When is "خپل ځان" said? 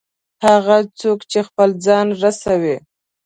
1.47-2.07